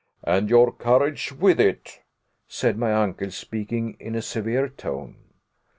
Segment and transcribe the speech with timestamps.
[0.23, 2.01] "And your courage with it,"
[2.47, 5.15] said my uncle, speaking in a severe tone.